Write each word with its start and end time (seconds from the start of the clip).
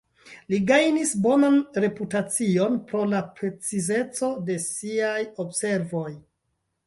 Li 0.51 0.59
gajnis 0.69 1.11
bonan 1.25 1.57
reputacion 1.85 2.79
pro 2.91 3.03
la 3.13 3.19
precizeco 3.41 4.31
de 4.49 4.55
siaj 4.69 5.19
observoj. 5.47 6.09